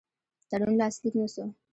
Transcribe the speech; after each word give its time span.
تړون 0.49 0.73
لاسلیک 0.79 1.13
نه 1.21 1.27
سو. 1.33 1.43